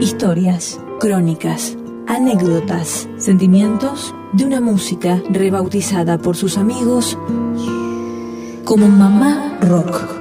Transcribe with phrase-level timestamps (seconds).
[0.00, 7.18] Historias, crónicas, anécdotas, sentimientos de una música rebautizada por sus amigos
[8.64, 10.20] como Mamá Rock.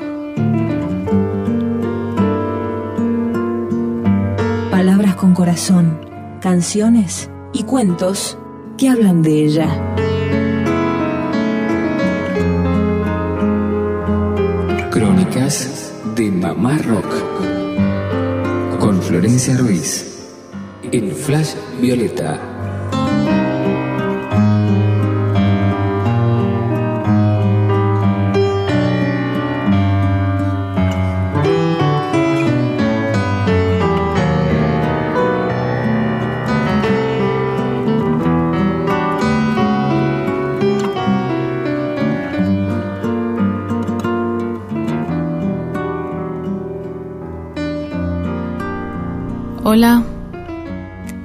[4.70, 6.00] Palabras con corazón,
[6.42, 8.38] canciones y cuentos
[8.78, 10.11] que hablan de ella.
[15.42, 17.10] De Mamá Rock
[18.80, 20.06] con Florencia Ruiz
[20.92, 22.51] en Flash Violeta.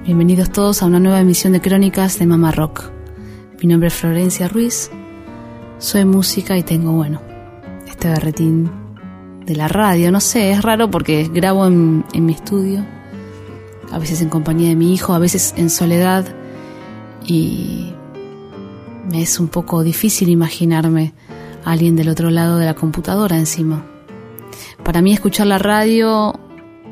[0.07, 2.93] Bienvenidos todos a una nueva emisión de Crónicas de Mamá Rock.
[3.61, 4.89] Mi nombre es Florencia Ruiz,
[5.79, 7.21] soy música y tengo, bueno,
[7.89, 8.71] este berretín
[9.45, 10.13] de la radio.
[10.13, 12.87] No sé, es raro porque grabo en, mi estudio,
[13.91, 16.25] a veces en compañía de mi hijo, a veces en soledad
[17.27, 17.93] y
[19.11, 21.15] me es un poco difícil imaginarme
[21.65, 23.85] a alguien del otro lado de la computadora encima.
[24.85, 26.39] Para mí escuchar la radio...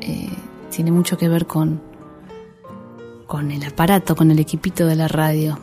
[0.01, 0.29] Eh,
[0.69, 1.81] tiene mucho que ver con,
[3.27, 5.59] con el aparato, con el equipito de la radio.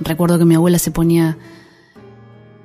[0.00, 1.38] Recuerdo que mi abuela se ponía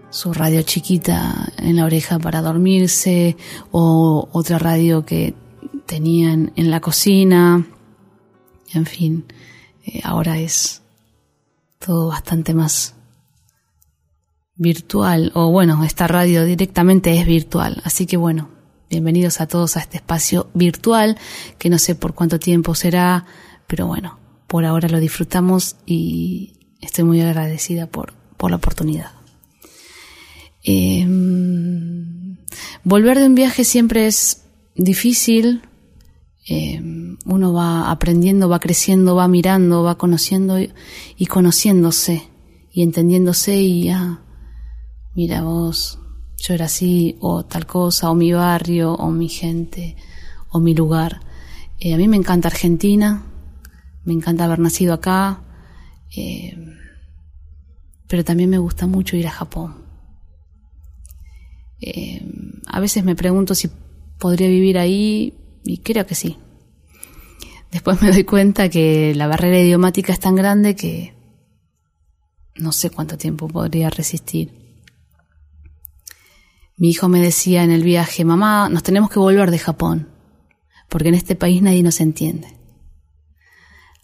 [0.09, 3.37] su radio chiquita en la oreja para dormirse
[3.71, 5.35] o otra radio que
[5.85, 7.65] tenían en la cocina.
[8.73, 9.25] En fin,
[9.85, 10.81] eh, ahora es
[11.77, 12.95] todo bastante más
[14.55, 17.81] virtual o bueno, esta radio directamente es virtual.
[17.85, 18.49] Así que bueno,
[18.89, 21.15] Bienvenidos a todos a este espacio virtual
[21.59, 23.23] que no sé por cuánto tiempo será,
[23.67, 24.17] pero bueno,
[24.49, 29.11] por ahora lo disfrutamos y estoy muy agradecida por, por la oportunidad.
[30.63, 32.37] Em,
[32.83, 34.43] volver de un viaje siempre es
[34.75, 35.61] difícil.
[36.47, 42.23] Em, uno va aprendiendo, va creciendo, va mirando, va conociendo y, conociéndose
[42.71, 44.23] y entendiéndose y ah,
[45.13, 45.99] mira vos,
[46.37, 49.95] yo era así, o tal cosa, o mi barrio, o mi gente,
[50.49, 51.21] o mi lugar.
[51.79, 53.28] Eh, a mí me encanta Argentina,
[54.05, 55.41] me encanta haber nacido acá,
[56.15, 56.57] eh,
[58.07, 59.85] pero también me gusta mucho ir a Japón.
[61.81, 62.25] Eh,
[62.65, 63.69] a veces me pregunto si
[64.17, 65.33] podría vivir ahí
[65.63, 66.37] y creo que sí.
[67.71, 71.13] Después me doy cuenta que la barrera idiomática es tan grande que
[72.55, 74.51] no sé cuánto tiempo podría resistir.
[76.77, 80.09] Mi hijo me decía en el viaje, mamá, nos tenemos que volver de Japón,
[80.87, 82.58] porque en este país nadie nos entiende.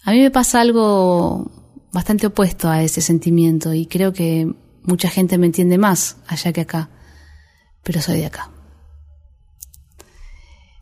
[0.06, 1.52] A mí me pasa algo
[1.92, 6.62] bastante opuesto a ese sentimiento y creo que mucha gente me entiende más allá que
[6.62, 6.92] acá,
[7.84, 8.52] pero soy de acá.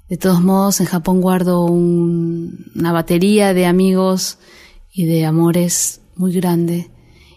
[0.09, 4.39] De todos modos, en Japón guardo una batería de amigos
[4.91, 6.91] y de amores muy grande.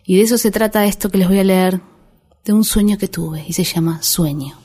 [0.04, 1.80] Y de eso se trata esto que les voy a leer
[2.44, 4.58] de un sueño que tuve y se llama Sueño.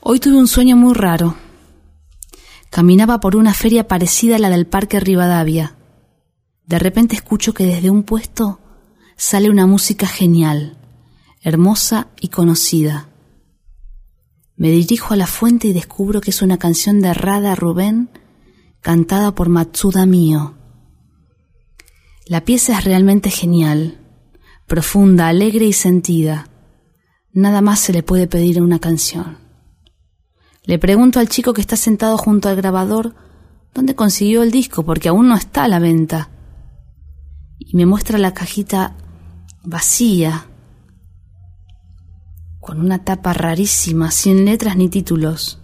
[0.00, 1.36] Hoy tuve un sueño muy raro.
[2.72, 5.76] Caminaba por una feria parecida a la del Parque Rivadavia.
[6.64, 8.60] De repente escucho que desde un puesto
[9.14, 10.78] sale una música genial,
[11.42, 13.10] hermosa y conocida.
[14.56, 18.08] Me dirijo a la fuente y descubro que es una canción de Rada Rubén
[18.80, 20.54] cantada por Matsuda Mio.
[22.24, 23.98] La pieza es realmente genial
[24.66, 26.48] profunda, alegre y sentida.
[27.34, 29.41] Nada más se le puede pedir a una canción.
[30.64, 33.14] Le pregunto al chico que está sentado junto al grabador
[33.74, 36.30] dónde consiguió el disco, porque aún no está a la venta.
[37.58, 38.96] Y me muestra la cajita
[39.64, 40.46] vacía,
[42.60, 45.60] con una tapa rarísima, sin letras ni títulos.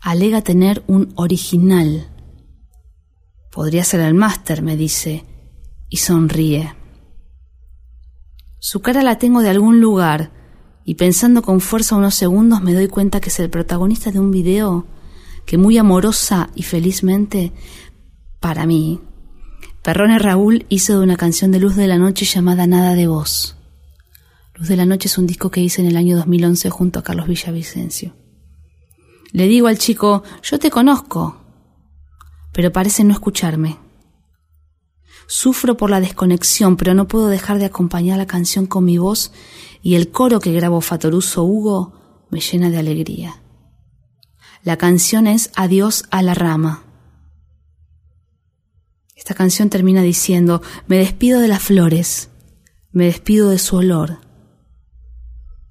[0.00, 2.08] Alega tener un original.
[3.50, 5.24] Podría ser el máster, me dice,
[5.88, 6.74] y sonríe.
[8.60, 10.30] Su cara la tengo de algún lugar,
[10.84, 14.30] y pensando con fuerza unos segundos me doy cuenta que es el protagonista de un
[14.30, 14.86] video
[15.46, 17.52] que muy amorosa y felizmente,
[18.40, 19.00] para mí,
[19.82, 23.56] Perrone Raúl hizo de una canción de Luz de la Noche llamada Nada de Voz.
[24.54, 27.02] Luz de la Noche es un disco que hice en el año 2011 junto a
[27.02, 28.14] Carlos Villavicencio.
[29.32, 31.42] Le digo al chico, yo te conozco,
[32.52, 33.83] pero parece no escucharme.
[35.26, 39.32] Sufro por la desconexión, pero no puedo dejar de acompañar la canción con mi voz
[39.82, 43.42] y el coro que grabó Fatoruso Hugo me llena de alegría.
[44.62, 46.84] La canción es Adiós a la rama.
[49.14, 52.30] Esta canción termina diciendo, me despido de las flores,
[52.90, 54.20] me despido de su olor.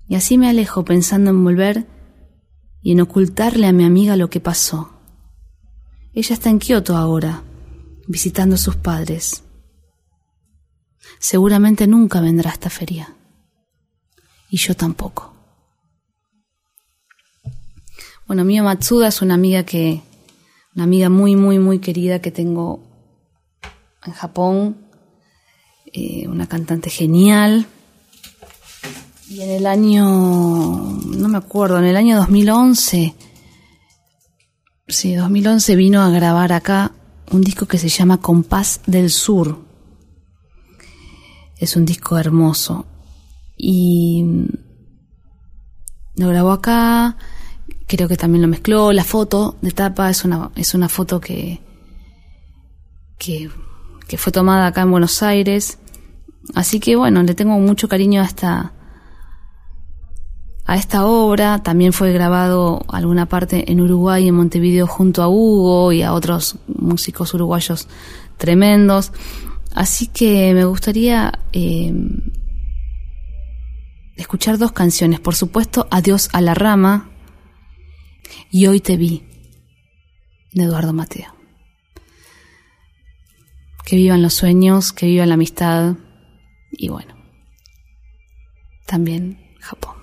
[0.07, 1.87] Y así me alejo pensando en volver
[2.81, 4.93] y en ocultarle a mi amiga lo que pasó.
[6.13, 7.43] Ella está en Kioto ahora,
[8.07, 9.43] visitando a sus padres.
[11.19, 13.15] Seguramente nunca vendrá esta feria.
[14.49, 15.33] Y yo tampoco.
[18.27, 20.01] Bueno, Mio Matsuda es una amiga que,
[20.75, 22.83] una amiga muy, muy, muy querida que tengo
[24.05, 24.77] en Japón,
[25.91, 27.67] eh, una cantante genial.
[29.29, 33.15] Y en el año, no me acuerdo, en el año 2011,
[34.87, 36.91] sí, 2011 vino a grabar acá
[37.31, 39.59] un disco que se llama Compás del Sur.
[41.57, 42.85] Es un disco hermoso.
[43.57, 44.25] Y
[46.15, 47.17] lo grabó acá,
[47.87, 48.91] creo que también lo mezcló.
[48.91, 51.61] La foto de tapa es una, es una foto que,
[53.17, 53.49] que,
[54.07, 55.79] que fue tomada acá en Buenos Aires.
[56.55, 58.73] Así que bueno, le tengo mucho cariño a esta,
[60.65, 61.61] a esta obra.
[61.63, 66.57] También fue grabado alguna parte en Uruguay, en Montevideo, junto a Hugo y a otros
[66.67, 67.87] músicos uruguayos
[68.37, 69.11] tremendos.
[69.73, 71.93] Así que me gustaría eh,
[74.15, 75.19] escuchar dos canciones.
[75.19, 77.09] Por supuesto, Adiós a la rama
[78.51, 79.23] y Hoy te vi,
[80.51, 81.33] de Eduardo Mateo.
[83.85, 85.95] Que vivan los sueños, que viva la amistad
[86.71, 87.15] y bueno,
[88.85, 90.02] también Japón.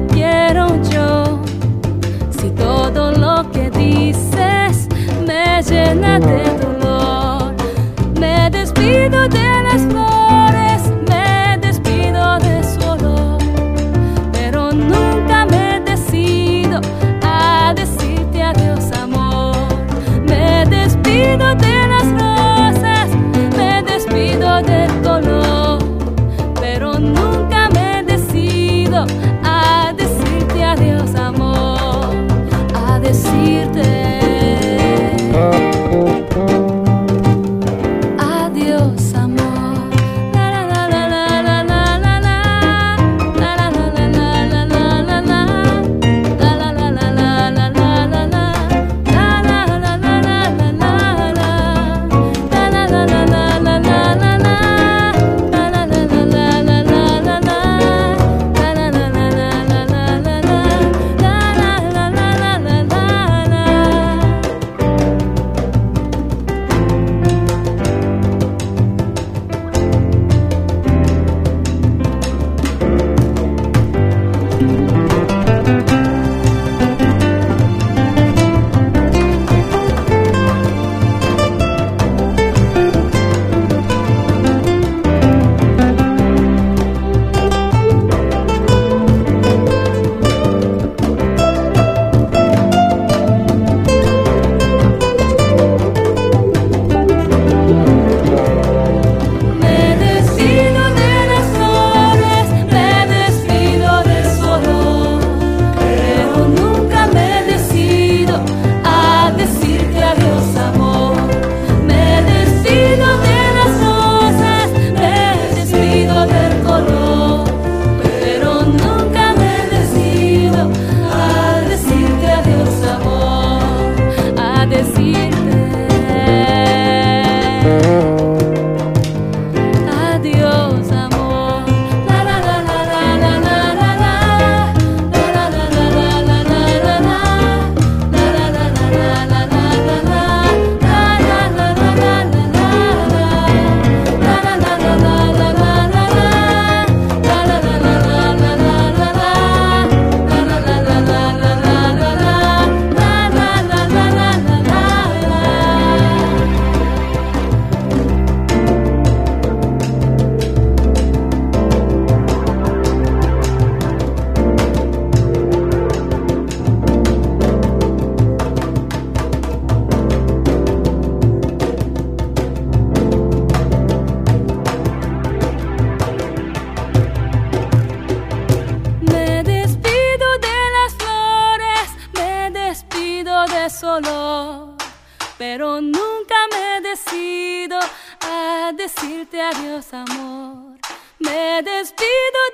[0.00, 0.33] De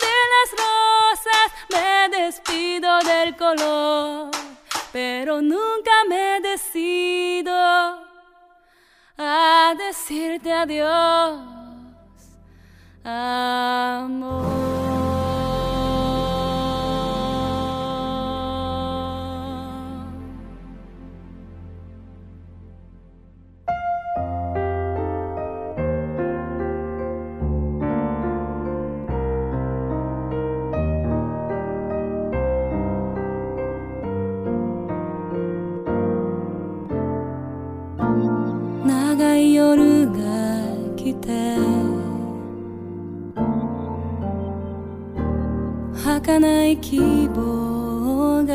[0.07, 4.31] de las rosas, me despido del color,
[4.93, 7.53] pero nunca me decido
[9.19, 11.41] a decirte adiós,
[13.05, 14.90] amor.
[46.41, 46.99] 儚い希
[47.35, 48.55] 望が。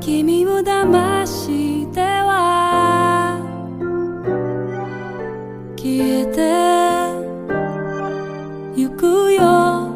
[0.00, 3.38] 君を騙しては
[5.76, 6.40] 消えて
[8.80, 9.04] ゆく
[9.34, 9.92] よ。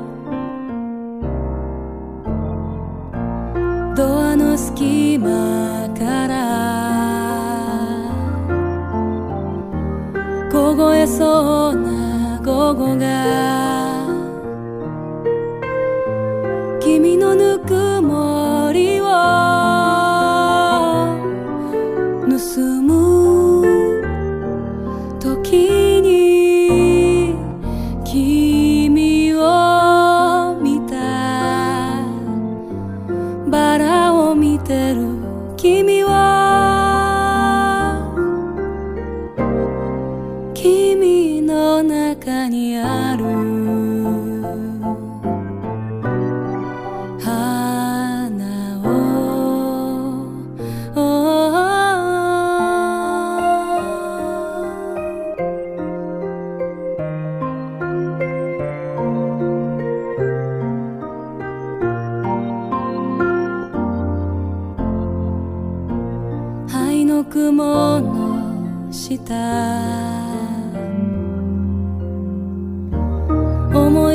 [3.97, 6.33] ドアの隙間から
[10.53, 12.12] 凍えそうな
[12.45, 14.09] 午後が
[16.81, 19.05] 君のぬくもりを
[22.29, 24.03] 盗む
[25.21, 27.37] 時に
[28.05, 30.97] 君を見た。
[33.49, 35.07] バラを見てる
[35.57, 36.42] 君は
[42.25, 43.25] 中にある。
[47.19, 48.87] 花を。
[66.69, 70.32] 灰の雲の下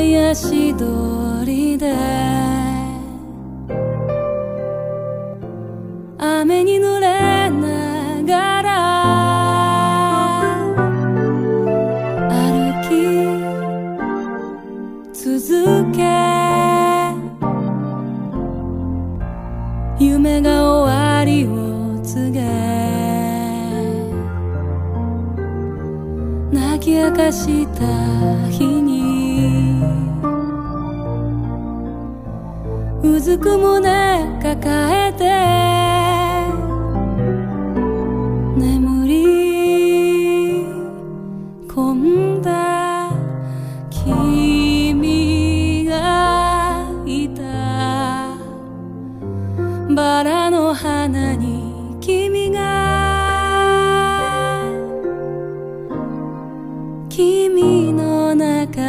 [0.00, 1.92] 癒し通りで
[6.18, 8.68] 雨に濡れながら
[12.30, 12.90] 歩き
[15.12, 15.98] 続け
[20.04, 22.40] 夢が終わりを告げ
[26.52, 29.07] 泣き明かした日に
[33.02, 35.97] うずく胸抱えて。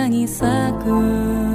[0.10, 1.49] Con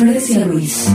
[0.00, 0.86] Florencia Ruiz.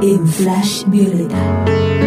[0.00, 1.97] En Flash Violeta.